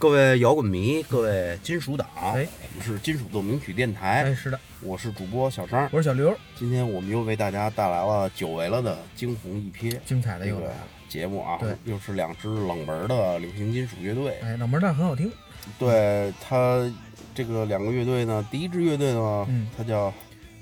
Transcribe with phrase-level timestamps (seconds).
[0.00, 5.86] 各位摇滚迷，各位金属党，哎我们是金属奏鸣曲电台，哎，是的，我是主播小张。
[5.92, 10.72] 我是小刘，今天我们又为大家带来了久违了的惊鸿一瞥精彩的一个。
[11.06, 14.38] 节目啊，对又是两支冷门的流行金属乐队。
[14.42, 15.30] 哎，冷门但很好听。
[15.78, 16.90] 对它
[17.34, 20.10] 这个两个乐队呢，第一支乐队呢，嗯它叫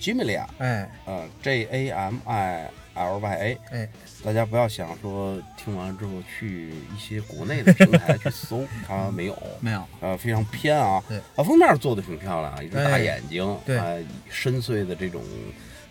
[0.01, 2.69] Jamilia，哎，呃，J A M I
[2.99, 3.59] L Y A。
[3.71, 3.89] 哎，
[4.25, 11.03] 大家不要想说听完之后去一些国内的平台去搜， 它没有，没有，呃，非常偏啊。
[11.09, 13.87] 对啊，封面做的挺漂亮啊，一只大哎眼睛，对啊，
[14.29, 15.23] 深邃的这种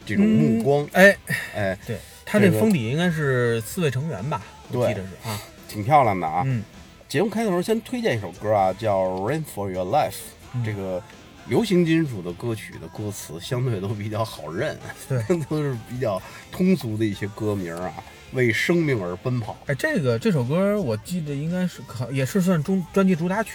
[0.05, 1.15] 这种目光，哎，
[1.55, 4.41] 哎，对，它这这个封底应该是四位成员吧？
[4.71, 5.39] 我记得是啊。
[5.67, 6.43] 挺漂亮的啊。
[6.45, 6.63] 嗯，
[7.09, 10.11] 节目开头先推荐一首歌啊，叫《Rain for Your Life》。
[10.53, 11.03] 嗯这个
[11.49, 14.77] 流行金属的歌曲的歌词相对都比较好认，
[15.07, 16.21] 对， 都是比较
[16.51, 17.93] 通俗的一些歌名啊，
[18.33, 19.57] 为生命而奔跑。
[19.67, 23.51] 哎，这个这首歌我记得应该是可也是算中专辑主打曲，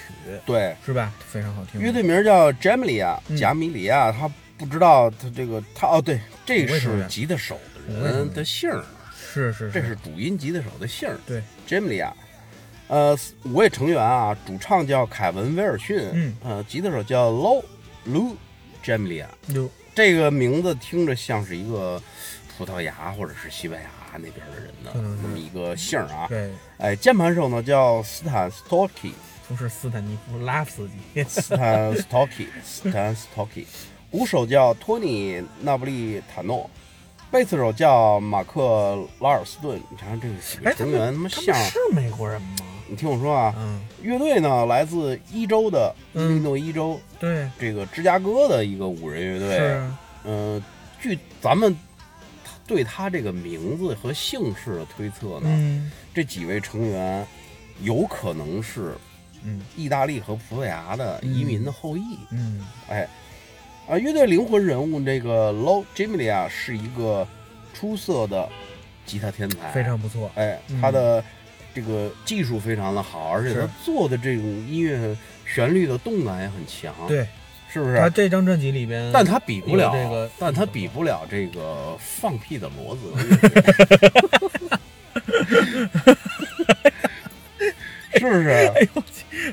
[0.47, 1.13] 对，是吧？
[1.27, 1.81] 非常好听。
[1.81, 4.11] 乐队名叫 Jamelia，嗯贾米里亚。
[4.11, 8.85] 他不知道他这个他哦，对，这是吉他手的人的姓儿，
[9.15, 11.19] 是是这是主音吉他手的姓儿。
[11.27, 12.11] 对 Jamelia。
[12.89, 17.31] 呃，五位成员啊，主唱叫凯文·威尔逊，嗯，呃，吉他手叫
[18.07, 18.35] Lu
[18.85, 19.27] Jamelia。
[19.49, 22.01] 有这个名字听着像是一个
[22.57, 26.27] 葡萄牙或者是西班牙那边的人的那么一个姓啊。
[26.29, 29.13] 对，哎，键盘手呢叫斯坦斯托基，
[29.49, 31.25] 不是斯坦尼夫拉夫斯基。
[31.25, 33.67] 斯坦斯托基，斯坦斯托基。
[34.11, 36.69] 鼓手叫托尼纳布利塔诺，
[37.31, 39.81] 贝斯手叫马克拉尔斯顿。
[39.91, 41.55] 你瞧瞧这几个哎，他成员，他们妈像。
[41.65, 42.49] 是美国人吗？
[42.89, 49.59] 你听我说啊，嗯，乐队呢来自伊州的伊嗯利诺伊州对，这个芝加哥的一个五人乐队。
[49.59, 50.63] 嗯，呃，
[51.01, 51.73] 据咱们
[52.67, 55.93] 对他这个名字和姓氏的推测呢，嗯。
[56.13, 57.25] 这几位成员
[57.83, 58.97] 有可能是
[59.45, 59.63] 嗯。
[59.77, 62.19] 意大利和葡萄牙的移民的后裔。
[62.33, 63.09] 嗯，哎，
[63.89, 67.25] 啊，乐队灵魂人物这个 Lo Jimilia 是一个
[67.73, 68.49] 出色的
[69.07, 70.29] 吉他天才，非常不错。
[70.35, 70.81] 哎，嗯。
[70.81, 71.23] 他的
[71.73, 75.17] 这个技术非常的好，而且他做的这种音乐
[75.53, 77.27] 旋律的动感也很强，，对
[77.71, 77.97] 是不是？
[77.99, 83.13] 他这张专辑里边，但他比不了这个但他比不了这个放屁的骡子，
[88.19, 88.51] 是不是？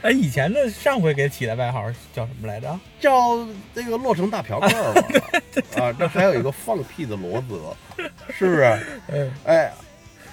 [0.04, 2.80] 哎，以前的上回给起的外号叫什么来着？
[3.00, 5.02] 叫这个洛城大瓢盖儿吧？
[5.84, 7.60] 啊，这还有一个放屁的骡子，
[8.38, 8.80] 是不是？
[9.08, 9.72] 嗯哎，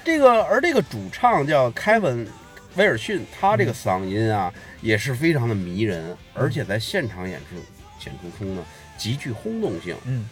[0.04, 2.26] 这个而这个主唱叫凯文·
[2.76, 7.56] 威尔逊，他这个嗓音啊也是非常的迷人，而且在现场演出
[8.04, 8.64] 演出中呢
[8.96, 9.96] 极具轰动性。
[10.04, 10.28] 嗯。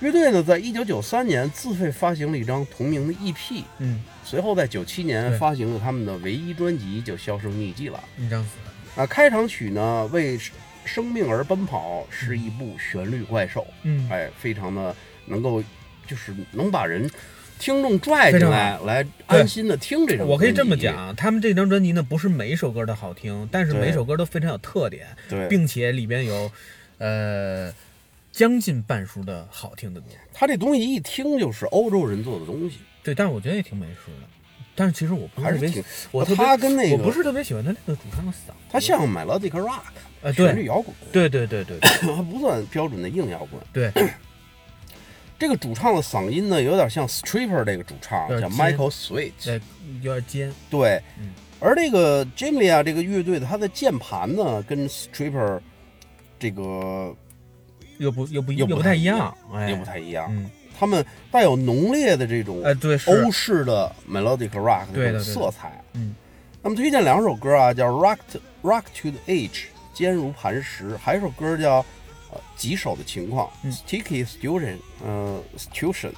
[0.00, 7.98] 乐队呢在一九九三年自费发行了一张同名的 EP，嗯，随后在九七年发行了他们的唯一专辑，就销声匿迹了。
[8.18, 9.00] 一张死。
[9.00, 10.38] 啊，开场曲呢为
[10.84, 14.94] 生命而奔跑是一部旋律怪兽，嗯，哎，非常的
[15.24, 15.64] 能够
[16.06, 17.10] 就是能把人
[17.58, 20.26] 听众拽进来，来安心的听这首。
[20.26, 26.50] 我可以这么，讲，他们这张专辑呢，不是每一首歌都好听，但是每首歌都非常有特点，对，并且里边有，
[26.98, 27.72] 呃，
[28.30, 30.06] 将近半数的好听的歌。
[30.32, 34.28] 他这东西一听就是欧洲人做的东西，对，但是我觉得也挺美式的。
[34.78, 41.90] 但是其实我不特别还是挺，我他跟那个我不是特别喜欢他那个主唱的嗓子，他像 melodic rock，旋律摇滚，对对对对对。
[42.14, 43.58] 还不算标准的硬摇滚。
[43.72, 43.90] 对，
[45.38, 49.60] 这个主唱的嗓音呢，有点像 Stripper 这个主唱叫 Michael Sweet，对，
[50.02, 55.60] 有点尖，对嗯，而这个 Jamelia 这个乐队的它的键盘呢，跟 Stripper
[56.38, 57.14] 这个
[57.98, 65.24] 又不又不又不不太一样，哎，又不太一样，嗯，他们带有浓烈的这种哎，对，欧式的 melodic rock 这种对的对的。
[65.24, 65.82] 色彩。
[65.94, 66.14] 嗯，
[66.62, 69.64] 那么推荐两首歌啊，叫 Rock to, Rock to the Edge，
[69.94, 71.84] 坚如磐石，还有一首歌叫呃
[72.56, 76.12] 棘手的情况、嗯 Sticky Situation，呃 Situation，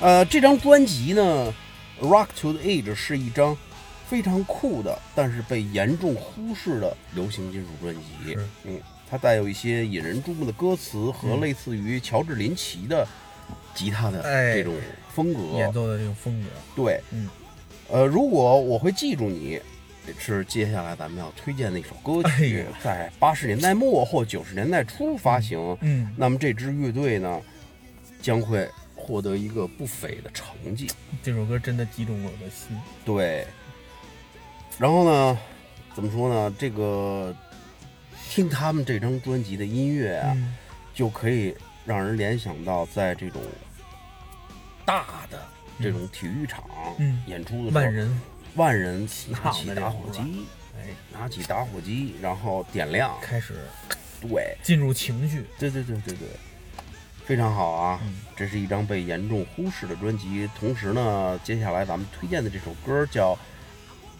[0.00, 1.52] 呃，这张专辑呢，
[2.06, 3.56] 《Rock to the Edge》是一张
[4.08, 8.36] 非常酷的，但是被严重忽视的流行金属专辑。
[8.64, 8.80] 嗯，
[9.10, 13.06] 它带有一些引人注目的歌词和嗯类似于乔治林奇的
[13.74, 14.74] 吉他的哎这种
[15.12, 15.40] 风格。
[15.56, 17.28] 演奏的这种风格，对，嗯，
[17.90, 19.60] 呃，如果我会记住你，
[20.16, 25.76] 是接下来咱们要推荐的一首歌哎曲呀，在八十年代末或九十年代初发行。
[25.80, 27.40] 嗯，那么这支乐队呢，
[28.22, 28.68] 将会
[29.08, 30.90] 获得一个不菲的成绩。
[31.22, 32.78] 这首歌真的击中我的心。
[33.06, 33.46] 对，
[34.78, 35.38] 然后呢，
[35.94, 36.54] 怎么说呢？
[36.58, 37.34] 这个
[38.28, 40.54] 听他们这张专辑的音乐啊，嗯
[40.94, 43.40] 就可以让人联想到在这种
[44.84, 45.42] 大的
[45.80, 46.64] 这种体育场
[46.98, 48.20] 嗯演出的时候，万人
[48.56, 53.54] 万人拿唱起的这种是吧打火机，哎，拿起打火机，然后点亮，开始
[54.20, 55.46] 对，进入情绪。
[55.58, 56.28] 对对对对对，
[57.28, 58.00] 非常好啊！
[58.04, 60.48] 嗯这是一张被严重忽视的专辑。
[60.58, 63.34] 同时呢，接下来咱们推荐的这首歌叫《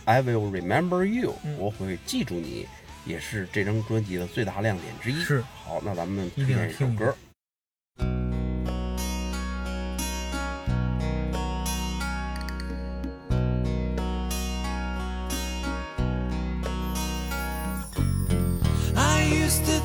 [0.05, 2.67] I Will Remember You》，嗯我会记住你，
[3.07, 5.23] 也是这张专辑的最大亮点之一。
[5.23, 7.17] 是好，那咱们推荐一首歌。
[18.95, 19.81] I used to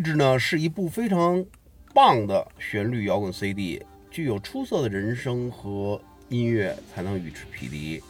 [0.00, 1.44] Age 呢是一部非常
[1.92, 8.02] 棒的旋律摇滚 CD，具有出色的人声和音乐才能与之匹敌。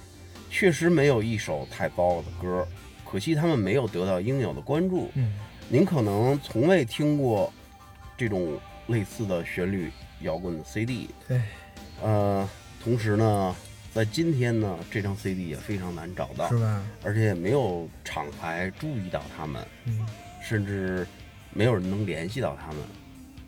[0.49, 2.65] 确实没有一首太糟的歌，
[3.05, 5.11] 可惜他们没有得到应有的关注。
[5.15, 5.33] 嗯，
[5.69, 7.53] 您可能从未听过
[8.17, 11.09] 这种类似的旋律摇滚的 CD。
[11.27, 11.41] 对，
[12.01, 12.49] 呃，
[12.85, 13.57] 同时呢，
[13.93, 16.85] 在今天呢，这张 CD 也非常难找到是，吧？
[17.03, 20.07] 而且也没有厂牌注意到他们，嗯，
[20.41, 21.05] 甚至
[21.53, 22.79] 没有人能联系到他们。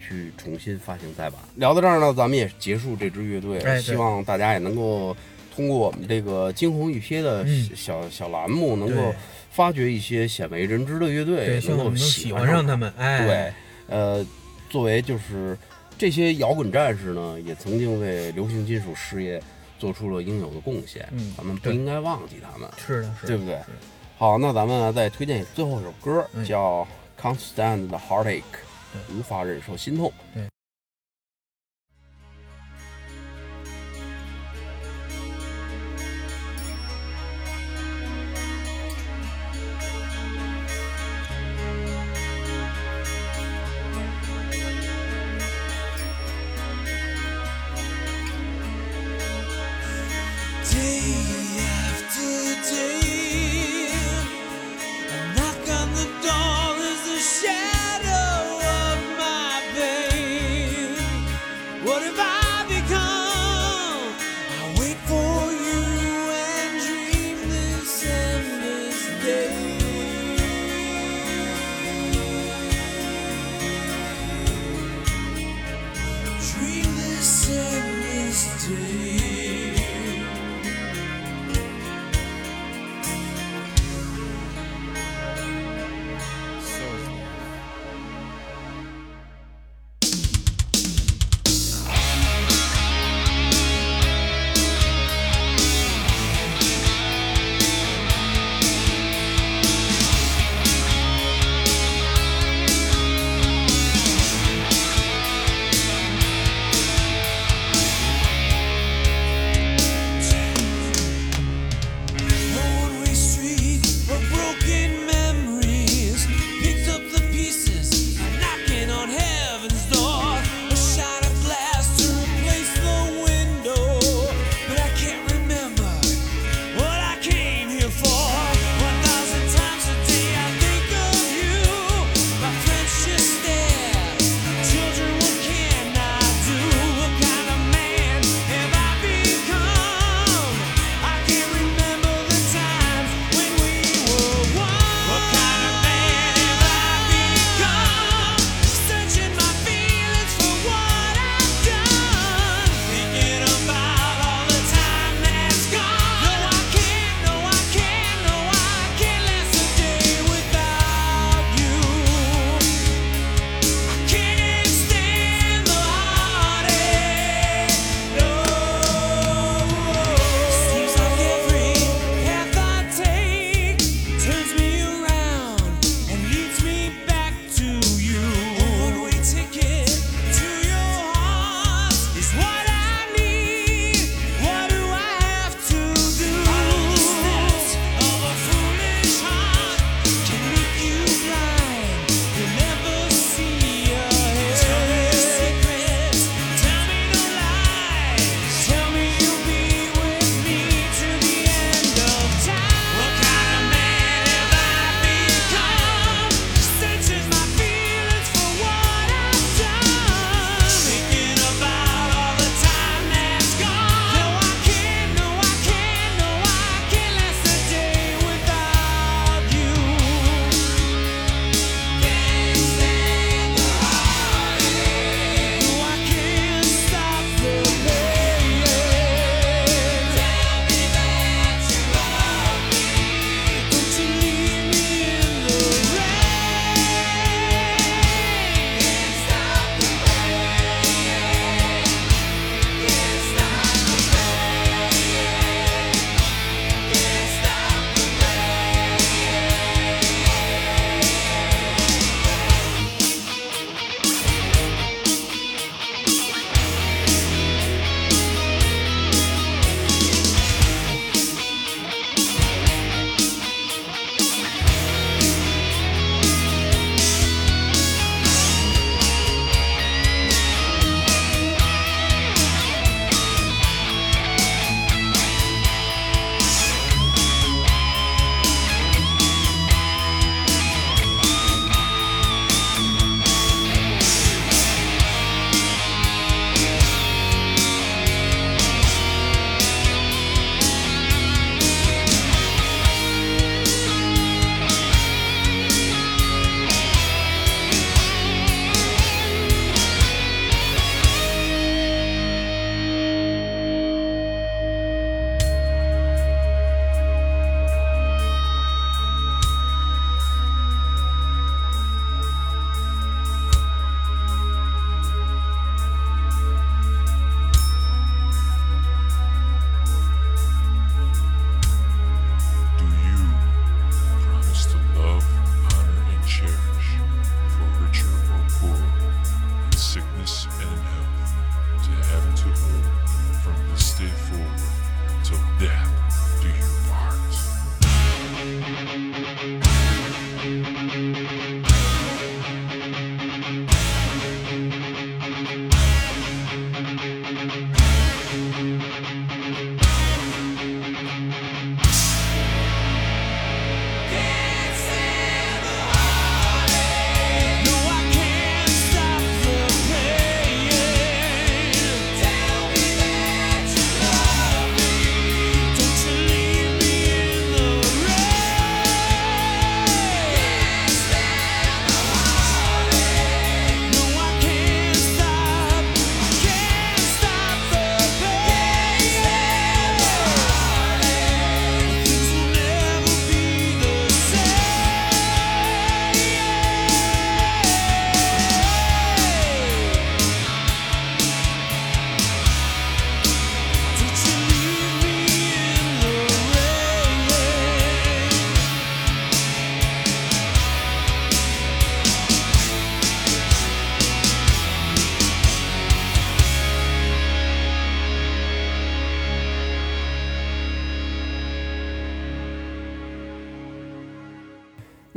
[0.04, 1.38] 去重新发行再版。
[1.54, 5.16] 聊到这儿呢，咱们也结束这支乐队，哎希望大家也能够
[5.54, 9.14] 通过我们这个惊鸿一瞥的嗯小、小栏目，能够
[9.52, 12.92] 发掘一些鲜为人知的乐队，对，希望我能够喜欢欢上他们。
[12.98, 13.52] 哎，对，
[13.96, 14.26] 呃，
[14.68, 15.56] 作为就是
[15.96, 19.40] 这些摇滚战士呢，也曾经为流行金属事业
[19.78, 22.68] 做出了应有的贡献，嗯咱们不应该忘记他们。
[22.76, 23.56] 是的，是的，对不对
[24.18, 26.82] 好，那咱们呢再推荐最后一首歌，嗯叫
[27.37, 28.41] 《Stand the Heartache》，
[28.93, 30.11] 对无法忍受心痛。
[30.33, 30.47] 对。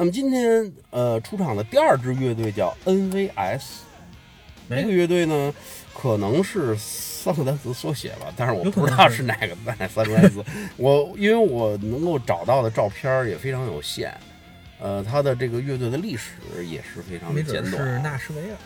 [0.05, 3.61] 那么今天呃出场的第二支乐队叫 NVS，
[4.69, 5.51] 哎这个乐队呢
[5.95, 10.45] 可能是三个单词缩写吧，但是我不知道是哪个哪三个单词。
[10.77, 14.13] 我因为我能够找到的照片也非常有限，
[14.79, 18.03] 呃，他的这个乐队的历史也是非常的简短。
[18.03, 18.57] 纳什维尔。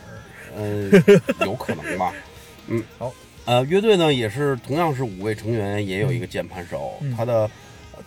[0.57, 2.13] 呃，有可能吧，
[2.67, 3.13] 嗯，好，
[3.45, 7.15] 呃，乐队呢也是同样是五位成员，也有一个键盘手，嗯。
[7.15, 7.49] 他的呃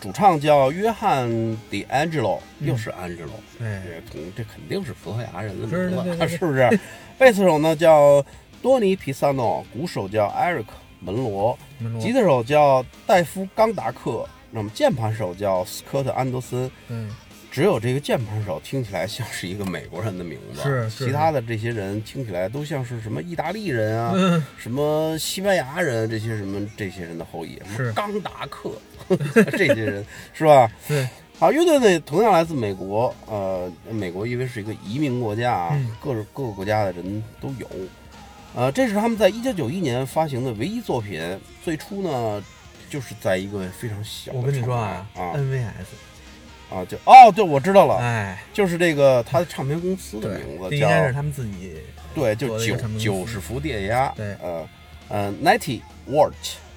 [0.01, 1.29] 主唱叫约翰·
[1.71, 2.69] 迪安吉洛，嗯。
[2.69, 4.03] 又是安吉洛，对，
[4.37, 6.79] 这肯定是葡萄牙人的是名字， 是不是？
[7.19, 8.25] 贝斯手呢叫
[8.61, 12.01] 多尼皮萨诺，鼓手叫艾瑞克门罗，门罗。
[12.01, 16.71] 吉他手叫戴夫冈达克，那么键盘手叫斯科特安德森。
[16.89, 17.11] 嗯，
[17.53, 28.73] 只有这个键盘手听起来像是一个美国人的名字，是是其他的这些人听起来都像是什么意大利人啊，嗯什么西班牙人，这些什么这些人的后裔，什是么冈达克
[29.53, 30.67] 这些人是吧？
[30.89, 31.07] 对，
[31.39, 37.69] 好，乐队呢同样来自美国，呃，美国因为是一个移民国家啊，嗯各各个国家的人都有，
[38.55, 41.39] 呃，这是他们在一九九一年发行的唯一作品。
[41.63, 42.43] 最初呢，
[42.89, 45.69] 就是在一个非常小的我跟你说啊啊，NVS，
[46.73, 51.75] 啊，就哦，对，我知道了，哎，就是这个他的唱片公司的名，字这应该是叫他们自己，
[52.15, 54.69] 对，就九九十伏电压，对呃
[55.09, 56.33] 呃，Ninety Watt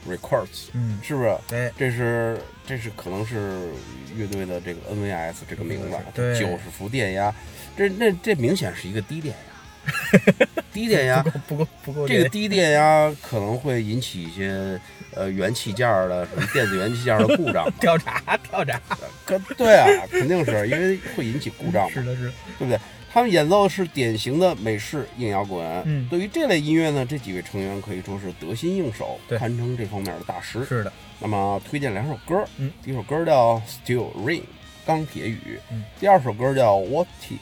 [0.07, 1.37] Records，嗯，是不是？
[1.47, 3.69] 对，这是这是可能是
[4.15, 7.33] 乐队的这个 NVS 这个名字，对九十伏电压，
[7.77, 10.19] 这那这明显是一个低电压，
[10.73, 14.79] 低电压不，够不够不够这个低电压可能会引起一些
[15.15, 18.79] 呃元器件儿的什么电子元器件儿的故障， 调查调 查，
[19.25, 22.79] 可对啊，肯定是因为会引起故障嘛是，的是，对不对？
[23.11, 25.65] 他们演奏的是典型的美式硬摇滚。
[25.85, 30.65] 嗯对于这类音乐呢，这几位成员可以说是得心应手，堪称这方面的大师。
[30.65, 34.41] 是的，那么推荐两首歌，嗯，第一首歌叫《Steel Rain》
[34.85, 37.39] 钢铁雨，嗯第二首歌叫《What It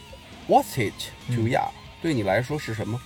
[0.47, 0.93] What's It
[1.35, 1.61] to 嗯 Ya》，
[2.03, 3.01] 对你来说是什么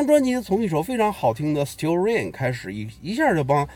[0.00, 3.68] 张专辑从一首非常好听的《Still Rain》开始，一一下就帮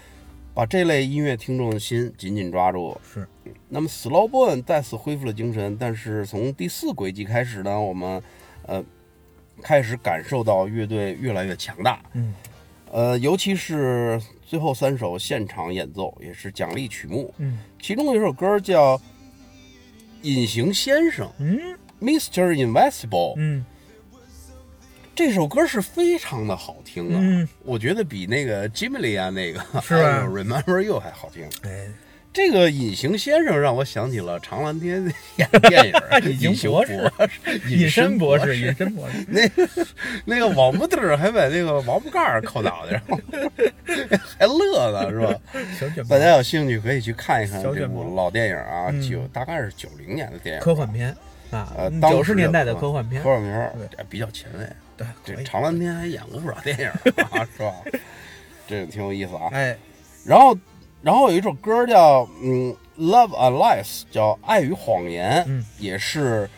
[0.54, 2.98] 把这类音乐听众的心紧紧抓住。
[3.04, 3.28] 是，
[3.68, 8.22] 那么 Slow Burn 再次恢复了精神，但是从第四轨迹开始呢，我们
[8.64, 8.82] 呃
[9.60, 12.00] 开始感受到乐队越来越强大。
[12.14, 12.34] 嗯，
[12.90, 18.96] 呃，尤其是最后三首现场演奏也是奖励曲目，嗯其中有一首歌叫
[20.22, 21.60] 《隐形先生》嗯
[22.00, 22.54] （Mr.
[22.54, 23.34] Invisible）。
[23.36, 23.62] 嗯
[25.14, 27.48] 这首歌是非常的好听啊，嗯。
[27.64, 31.48] 我觉得比那个 Jimmy Lee 啊那个是 Remember You 还好听。
[31.62, 31.86] 哎，
[32.32, 35.04] 这个隐形先生让我想起了常蓝天
[35.36, 37.10] 演电影 隐形博士。
[37.68, 39.68] 隐隐身博士士，隐身博士， 那个
[40.24, 43.20] 那个王八蛋还把那个王八盖儿扣脑袋上，
[44.38, 45.40] 还乐呢是吧？
[45.78, 49.00] 小大家有兴趣可以去看一看这部老电影啊，嗯。
[49.00, 51.14] 九大概是九零年的电影，科幻片
[51.58, 53.72] 啊九十年代的科科幻片科，幻片
[54.08, 54.66] 比较前卫。
[54.96, 55.06] 对。
[55.24, 56.88] 这长蓝天还演过不少电影
[57.30, 57.72] 啊，是吧？
[58.66, 59.48] 这个挺有意思啊。
[59.52, 59.76] 哎，
[60.24, 60.56] 然后，
[61.02, 66.48] 然后有一首歌叫嗯《Love and Lies》，叫《爱与谎言》，嗯也是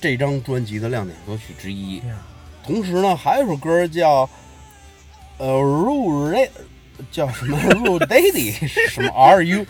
[0.00, 2.02] 这张专辑的亮点歌曲之一。
[2.64, 4.28] 同时呢，还有一首歌叫
[5.38, 6.48] 呃《Rule Ra-
[7.12, 9.64] 叫什么 Rule Daddy 是什么 Are you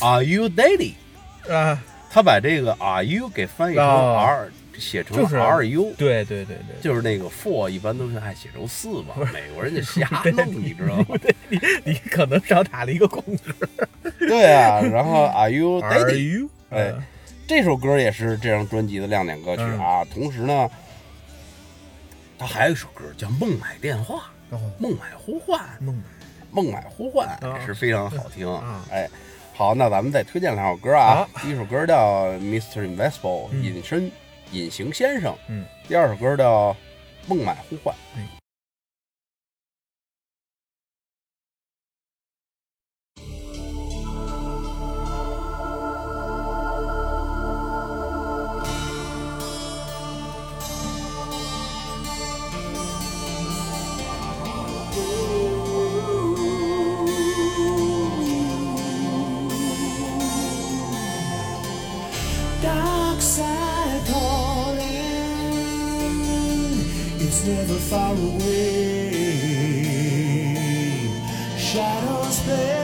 [0.00, 0.94] Are you Daddy？
[1.50, 5.92] 啊，他把这个 Are you 给翻译成哦 R，、写成就是 Are you。
[5.98, 11.18] 对对对对，就是那个 for 一般都是爱写成四吧，美国人就瞎 对弄，你知道吗？
[11.48, 13.68] 你你可能少打了一个空格。
[14.18, 16.50] 对啊，然后 Are you Are Daddy？you？
[16.70, 16.92] 哎
[17.48, 20.04] 这首歌也是这张专辑的亮点歌曲啊。
[20.12, 20.68] 同时呢，
[22.36, 24.16] 他还有一首歌叫《孟买电话》，
[24.56, 25.94] 哦，《孟买呼唤》，梦
[26.50, 27.28] 《孟买呼唤》
[27.64, 28.84] 是非常好听啊。
[28.90, 29.08] 哎，
[29.56, 31.40] 好，那咱们再推荐两首歌啊好。
[31.42, 32.82] 第一首歌叫《Mr.
[32.82, 33.20] Invisible》，
[33.52, 34.12] 嗯隐身
[34.52, 35.34] 隐形先生。
[35.48, 35.64] 嗯。
[35.88, 36.72] 第二首歌叫
[37.26, 37.94] 《孟买呼唤》。
[38.18, 38.22] 哎
[67.26, 69.10] it's never far away.
[71.58, 72.75] Shadows play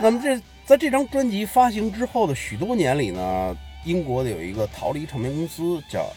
[0.00, 6.08] 那么这在这张专辑发行之后的许多年里呢，英国的有一个逃离唱片公司叫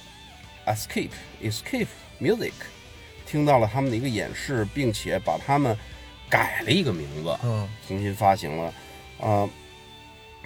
[0.68, 1.10] Escape
[1.42, 1.88] Escape
[2.20, 2.54] Music，
[3.26, 5.76] 听到了他们的一个演示，并且把他们
[6.30, 8.74] 改了一个名字，嗯重新发行了。
[9.20, 9.50] 呃，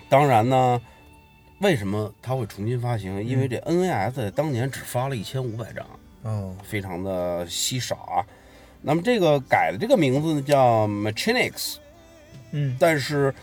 [0.08, 0.82] 当然呢，
[1.60, 3.22] 为什么它会重新发行？
[3.22, 5.86] 因为这 NAS 当年只发了一千五百张，
[6.24, 8.26] 嗯非常的稀少啊。
[8.82, 11.78] 那么这个改的这个名字呢叫 Machinics，
[12.56, 12.76] 嗯。
[12.80, 13.34] 但是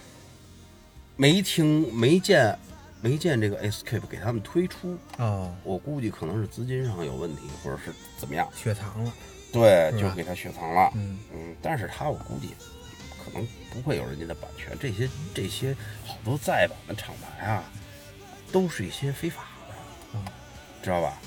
[1.16, 2.58] 没听没见
[3.00, 9.12] 没见这个 Escape 给他们推出，哦，我估计可能是资金上有问题，或者是怎么样，雪藏了，
[9.52, 10.90] 对，就给他雪藏了。
[10.94, 11.18] 嗯。
[11.34, 12.54] 嗯，但是他我估计
[13.24, 17.64] 可能不会有人家的版权，这些这些好多再版的厂牌啊，
[18.50, 19.74] 都是一些非法的，
[20.14, 20.24] 嗯
[20.82, 21.18] 知道吧？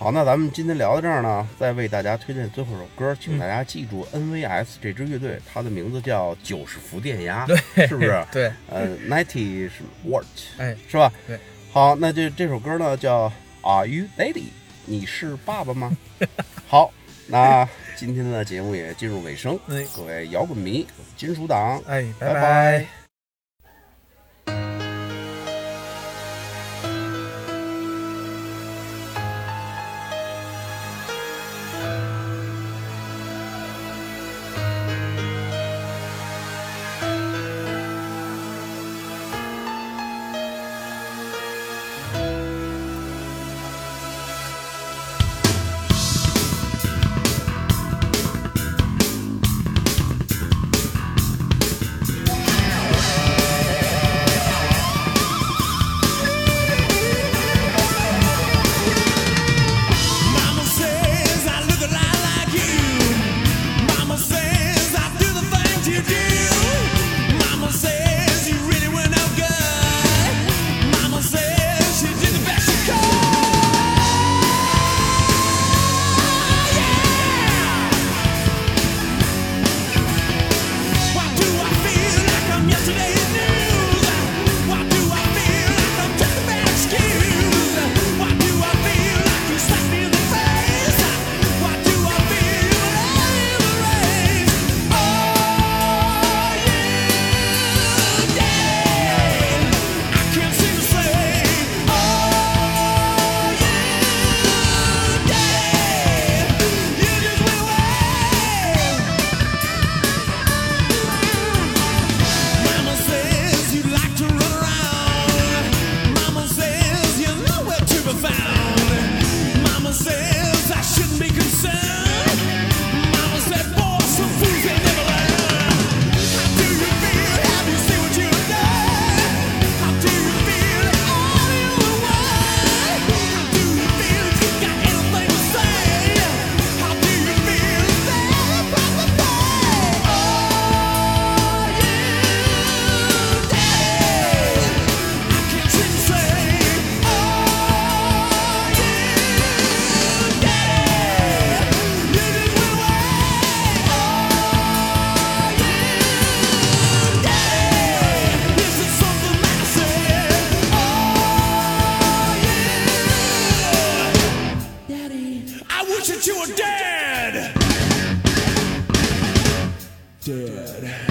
[0.00, 8.24] 好，那咱们今天聊到这儿呢，再为大家推荐最后一首歌，请大家记住 NVS 这支乐队，它的名字叫九十伏电压，对，是不是？
[8.32, 10.24] 对，呃，ninety 是 watt，
[10.56, 11.12] 哎，是吧？
[11.26, 11.38] 对。
[11.70, 13.30] 好，那就这首歌呢叫
[13.60, 14.44] Are You Daddy？
[14.86, 15.94] 你是爸爸吗？
[16.66, 16.90] 好，
[17.26, 22.86] 那今天的节目也进入尾声，哎各位摇滚迷、金属党，哎，拜拜